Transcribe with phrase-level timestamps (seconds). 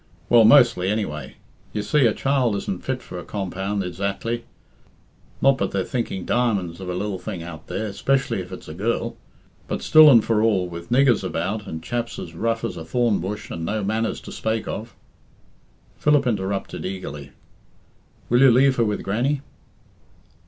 [0.29, 1.35] Well, mostly, anyway.
[1.73, 4.45] You see, a child isn't fit for a compound ezactly.
[5.43, 8.73] Not but they're thinking diamonds of a lil thing out there, specially if it's a
[8.73, 9.15] girl.
[9.67, 13.51] But still and for all, with niggers about and chaps as rough as a thornbush
[13.51, 14.95] and no manners to spake of"
[15.99, 17.29] Philip interrupted eagerly
[18.27, 19.43] "Will you leave her with Grannie!"